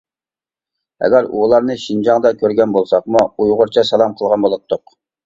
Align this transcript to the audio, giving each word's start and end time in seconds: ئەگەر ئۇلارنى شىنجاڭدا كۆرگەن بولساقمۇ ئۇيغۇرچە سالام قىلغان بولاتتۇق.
ئەگەر 1.07 1.27
ئۇلارنى 1.39 1.75
شىنجاڭدا 1.81 2.31
كۆرگەن 2.39 2.73
بولساقمۇ 2.77 3.21
ئۇيغۇرچە 3.45 3.85
سالام 3.91 4.17
قىلغان 4.23 4.47
بولاتتۇق. 4.49 4.97